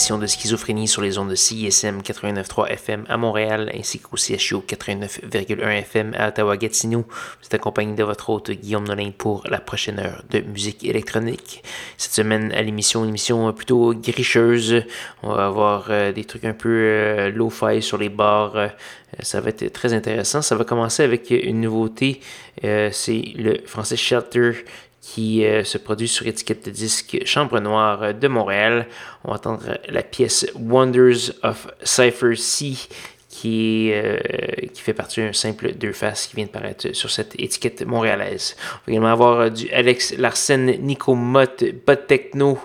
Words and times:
Édition 0.00 0.16
de 0.16 0.26
Schizophrénie 0.26 0.88
sur 0.88 1.02
les 1.02 1.18
ondes 1.18 1.28
de 1.28 1.34
CISM 1.34 2.00
89.3 2.00 2.68
FM 2.68 3.04
à 3.10 3.18
Montréal 3.18 3.70
ainsi 3.78 3.98
qu'au 3.98 4.16
CHU 4.16 4.56
89.1 4.66 5.60
FM 5.80 6.14
à 6.16 6.28
Ottawa-Gatineau. 6.28 7.04
Vous 7.06 7.44
êtes 7.44 7.52
accompagné 7.52 7.94
de 7.94 8.02
votre 8.02 8.30
hôte 8.30 8.50
Guillaume 8.50 8.88
Nolin 8.88 9.10
pour 9.10 9.44
la 9.50 9.60
prochaine 9.60 9.98
heure 9.98 10.24
de 10.30 10.40
musique 10.40 10.84
électronique. 10.84 11.62
Cette 11.98 12.12
semaine 12.12 12.50
à 12.52 12.62
l'émission, 12.62 13.02
une 13.02 13.10
émission 13.10 13.52
plutôt 13.52 13.92
gricheuse. 13.92 14.84
On 15.22 15.34
va 15.34 15.44
avoir 15.44 15.88
euh, 15.90 16.12
des 16.12 16.24
trucs 16.24 16.46
un 16.46 16.54
peu 16.54 16.70
euh, 16.70 17.30
low-fi 17.30 17.82
sur 17.82 17.98
les 17.98 18.08
bars. 18.08 18.56
Euh, 18.56 18.68
ça 19.22 19.42
va 19.42 19.50
être 19.50 19.70
très 19.70 19.92
intéressant. 19.92 20.40
Ça 20.40 20.56
va 20.56 20.64
commencer 20.64 21.02
avec 21.02 21.30
une 21.30 21.60
nouveauté. 21.60 22.20
C'est 22.62 23.22
le 23.36 23.60
français 23.66 23.96
Shelter 23.96 24.64
qui 25.00 25.44
euh, 25.44 25.64
se 25.64 25.78
produit 25.78 26.08
sur 26.08 26.26
étiquette 26.26 26.64
de 26.66 26.70
disque 26.70 27.18
Chambre 27.24 27.58
Noire 27.60 28.14
de 28.14 28.28
Montréal. 28.28 28.86
On 29.24 29.30
va 29.30 29.36
entendre 29.36 29.78
la 29.88 30.02
pièce 30.02 30.46
Wonders 30.54 31.32
of 31.42 31.68
Cypher 31.82 32.36
C 32.36 32.74
qui, 33.30 33.90
euh, 33.92 34.18
qui 34.74 34.82
fait 34.82 34.92
partie 34.92 35.20
d'un 35.20 35.32
simple 35.32 35.72
deux 35.72 35.92
faces 35.92 36.26
qui 36.26 36.36
vient 36.36 36.46
de 36.46 36.50
paraître 36.50 36.94
sur 36.94 37.10
cette 37.10 37.38
étiquette 37.40 37.86
montréalaise. 37.86 38.56
On 38.60 38.76
va 38.86 38.92
également 38.92 39.12
avoir 39.12 39.50
du 39.50 39.70
Alex 39.70 40.14
Larsen, 40.18 40.66
Nico 40.80 41.14
Mott, 41.14 41.64
Bot 41.86 41.94
Techno, 42.08 42.58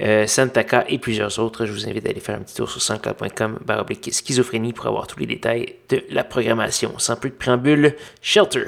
euh, 0.00 0.26
Santaka 0.26 0.84
et 0.88 0.98
plusieurs 0.98 1.38
autres. 1.40 1.66
Je 1.66 1.72
vous 1.72 1.88
invite 1.88 2.06
à 2.06 2.10
aller 2.10 2.20
faire 2.20 2.36
un 2.36 2.42
petit 2.42 2.54
tour 2.54 2.70
sur 2.70 2.80
sanscloud.com 2.80 3.58
baroblique 3.66 4.08
schizophrénie 4.12 4.72
pour 4.72 4.86
avoir 4.86 5.08
tous 5.08 5.18
les 5.18 5.26
détails 5.26 5.74
de 5.88 6.04
la 6.10 6.22
programmation. 6.22 6.96
Sans 6.98 7.16
plus 7.16 7.30
de 7.30 7.34
préambule, 7.34 7.96
Shelter. 8.22 8.66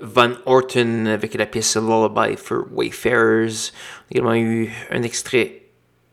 Van 0.00 0.32
Orton 0.46 1.06
avec 1.06 1.34
la 1.34 1.46
pièce 1.46 1.76
Lullaby 1.76 2.36
for 2.36 2.66
Wayfarers. 2.72 3.72
On 3.72 4.28
a 4.30 4.34
également 4.34 4.34
eu 4.34 4.70
un 4.90 5.02
extrait 5.02 5.62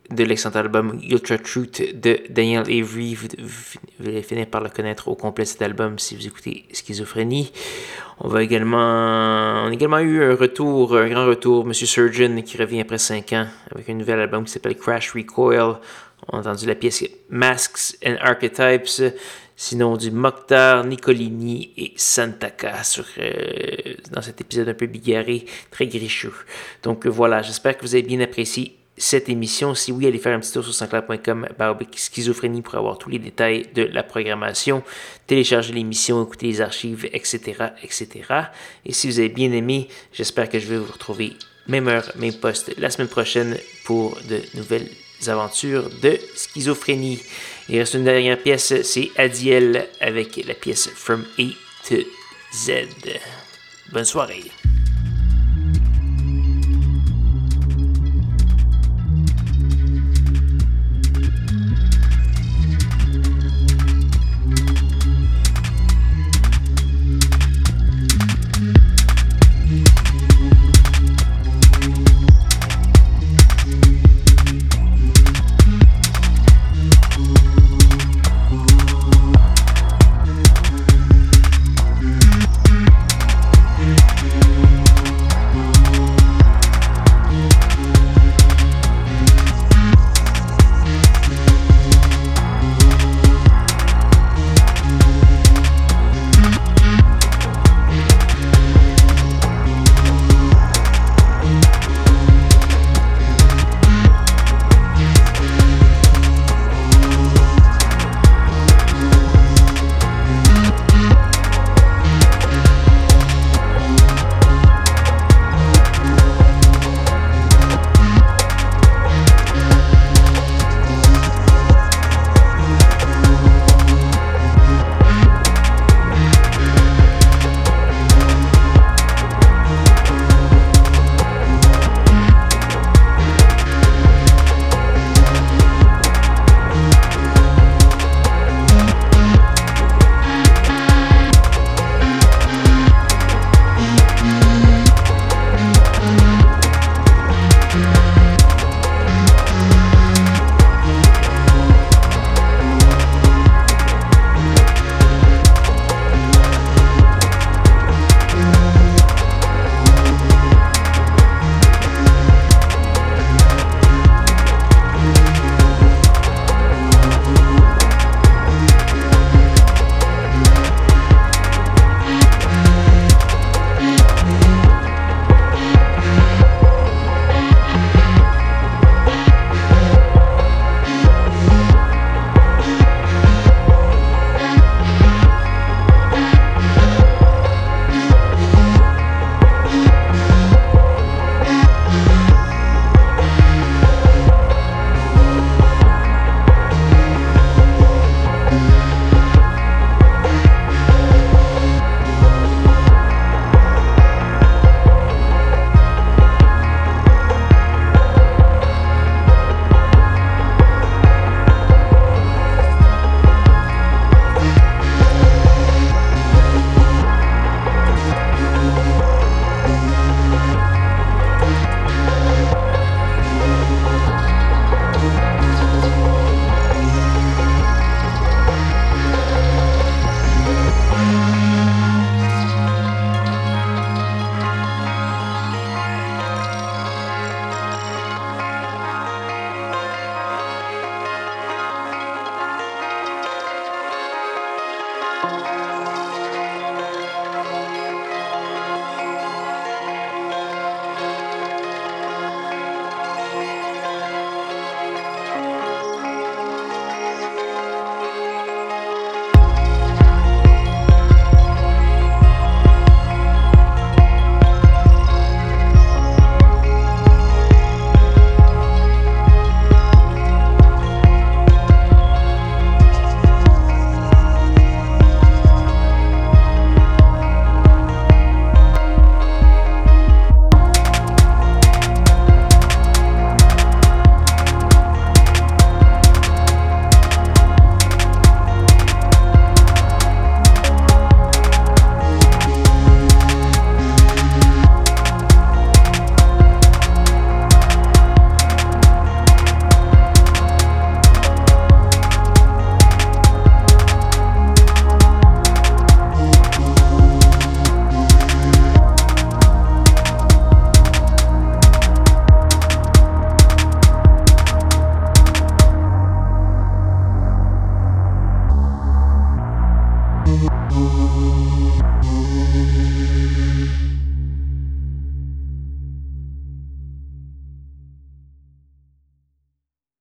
de 0.09 0.23
l'excellent 0.23 0.55
album 0.55 0.99
Ultra 1.09 1.37
Truth 1.37 1.99
de 1.99 2.19
Daniel 2.29 2.63
Avery. 2.63 3.15
Vous, 3.15 3.27
allez 4.05 4.21
finir 4.21 4.47
par 4.47 4.61
le 4.61 4.69
connaître 4.69 5.07
au 5.07 5.15
complet 5.15 5.45
cet 5.45 5.61
album 5.61 5.97
si 5.99 6.15
vous 6.15 6.27
écoutez 6.27 6.65
Schizophrénie. 6.71 7.51
On 8.19 8.27
va 8.27 8.43
également, 8.43 8.77
on 9.65 9.69
a 9.69 9.73
également 9.73 9.99
eu 9.99 10.23
un 10.23 10.35
retour, 10.35 10.95
un 10.95 11.09
grand 11.09 11.25
retour, 11.25 11.65
Monsieur 11.65 11.87
Surgeon 11.87 12.41
qui 12.41 12.57
revient 12.57 12.81
après 12.81 12.97
5 12.97 13.33
ans 13.33 13.47
avec 13.73 13.89
un 13.89 13.95
nouvel 13.95 14.19
album 14.19 14.45
qui 14.45 14.51
s'appelle 14.51 14.77
Crash 14.77 15.13
Recoil. 15.13 15.77
On 16.33 16.37
a 16.37 16.39
entendu 16.39 16.65
la 16.65 16.73
pièce 16.73 17.03
Masks 17.29 17.95
and 18.03 18.15
Archetypes, 18.19 19.13
sinon 19.55 19.97
du 19.97 20.09
Mokhtar, 20.09 20.83
Nicolini 20.83 21.71
et 21.77 21.93
Santaka 21.95 22.81
euh, 23.19 23.93
dans 24.11 24.23
cet 24.23 24.41
épisode 24.41 24.67
un 24.67 24.73
peu 24.73 24.87
bigarré, 24.87 25.45
très 25.69 25.85
gricheux. 25.85 26.33
Donc 26.81 27.05
voilà, 27.05 27.43
j'espère 27.43 27.77
que 27.77 27.83
vous 27.83 27.93
avez 27.93 28.01
bien 28.01 28.19
apprécié 28.19 28.75
cette 28.97 29.29
émission. 29.29 29.75
Si 29.75 29.91
oui, 29.91 30.07
allez 30.07 30.17
faire 30.17 30.35
un 30.35 30.39
petit 30.39 30.51
tour 30.51 30.63
sur 30.63 30.73
sanclair.com 30.73 31.47
schizophrénie 31.95 32.63
pour 32.63 32.75
avoir 32.75 32.97
tous 32.97 33.11
les 33.11 33.19
détails 33.19 33.67
de 33.75 33.83
la 33.83 34.01
programmation, 34.01 34.81
télécharger 35.27 35.71
l'émission, 35.71 36.23
écouter 36.23 36.47
les 36.47 36.61
archives, 36.61 37.07
etc., 37.13 37.73
etc. 37.83 38.09
Et 38.87 38.91
si 38.91 39.05
vous 39.07 39.19
avez 39.19 39.29
bien 39.29 39.51
aimé, 39.51 39.87
j'espère 40.11 40.49
que 40.49 40.57
je 40.57 40.65
vais 40.65 40.77
vous 40.77 40.91
retrouver 40.91 41.33
même 41.67 41.87
heure, 41.87 42.11
même 42.15 42.33
poste 42.33 42.75
la 42.79 42.89
semaine 42.89 43.07
prochaine 43.07 43.55
pour 43.85 44.17
de 44.27 44.41
nouvelles 44.57 44.89
aventures 45.29 45.89
de 46.01 46.19
schizophrénie. 46.35 47.21
Il 47.69 47.79
reste 47.79 47.93
une 47.93 48.03
dernière 48.03 48.37
pièce, 48.37 48.81
c'est 48.83 49.11
Adiel 49.17 49.87
avec 49.99 50.45
la 50.45 50.53
pièce 50.53 50.89
From 50.89 51.25
A 51.39 51.43
to 51.87 51.95
Z. 52.53 52.71
Bonne 53.91 54.05
soirée. 54.05 54.51